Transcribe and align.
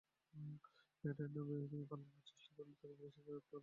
টের 1.03 1.15
পেয়ে 1.47 1.65
তিনি 1.71 1.85
পালানোর 1.89 2.23
চেষ্টা 2.29 2.51
করলে 2.57 2.73
পুলিশ 2.73 2.77
তাঁকে 2.81 2.95
পিছু 3.01 3.19
ধাওয়া 3.25 3.41
করে। 3.41 3.59